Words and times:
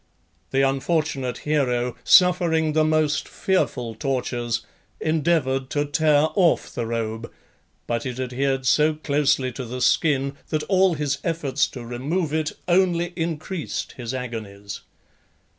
The 0.49 0.67
unfortunate 0.67 1.37
hero, 1.45 1.95
suffering 2.03 2.73
the 2.73 2.83
most 2.83 3.27
fearful 3.27 3.93
tortures, 3.93 4.65
endeavoured 4.99 5.69
to 5.69 5.85
tear 5.85 6.29
off 6.33 6.73
the 6.73 6.87
robe, 6.87 7.31
but 7.85 8.07
it 8.07 8.19
adhered 8.19 8.65
so 8.65 8.95
closely 8.95 9.51
to 9.51 9.63
the 9.63 9.79
skin 9.79 10.33
that 10.49 10.63
all 10.63 10.95
his 10.95 11.19
efforts 11.23 11.67
to 11.67 11.85
remove 11.85 12.33
it 12.33 12.51
only 12.67 13.13
increased 13.15 13.91
his 13.91 14.11
agonies. 14.11 14.81